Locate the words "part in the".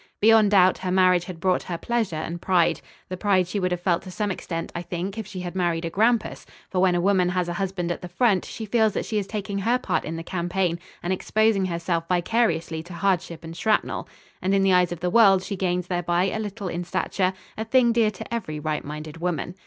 9.77-10.23